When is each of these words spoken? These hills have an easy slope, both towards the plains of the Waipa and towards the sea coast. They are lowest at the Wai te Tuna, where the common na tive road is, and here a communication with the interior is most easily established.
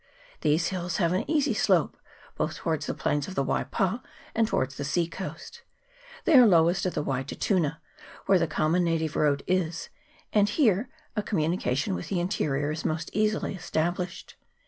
These 0.39 0.69
hills 0.69 0.97
have 0.97 1.13
an 1.13 1.29
easy 1.29 1.53
slope, 1.53 1.95
both 2.35 2.55
towards 2.55 2.87
the 2.87 2.95
plains 2.95 3.27
of 3.27 3.35
the 3.35 3.43
Waipa 3.45 4.01
and 4.33 4.47
towards 4.47 4.73
the 4.75 4.83
sea 4.83 5.05
coast. 5.05 5.61
They 6.25 6.35
are 6.39 6.47
lowest 6.47 6.87
at 6.87 6.95
the 6.95 7.03
Wai 7.03 7.21
te 7.21 7.35
Tuna, 7.35 7.79
where 8.25 8.39
the 8.39 8.47
common 8.47 8.83
na 8.83 8.97
tive 8.97 9.15
road 9.15 9.43
is, 9.45 9.89
and 10.33 10.49
here 10.49 10.89
a 11.15 11.21
communication 11.21 11.93
with 11.93 12.07
the 12.09 12.19
interior 12.19 12.71
is 12.71 12.83
most 12.83 13.11
easily 13.13 13.53
established. 13.53 14.35